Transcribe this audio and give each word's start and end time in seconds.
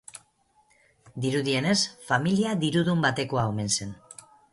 Dirudienez, 1.25 1.77
familia 2.07 2.55
dirudun 2.65 3.05
batekoa 3.07 3.45
omen 3.53 3.71
zen. 3.79 3.93